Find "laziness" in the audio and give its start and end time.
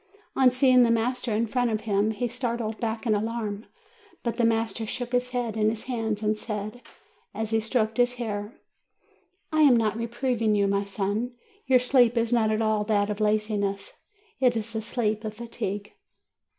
13.21-13.99